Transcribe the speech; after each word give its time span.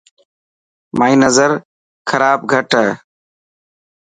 مائي 0.97 1.15
نظر 1.23 1.51
خراب 2.09 2.39
گھٽ 2.51 2.69
هي. 2.81 2.89